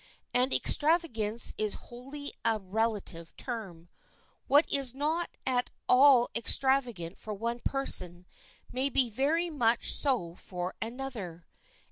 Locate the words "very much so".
9.11-10.33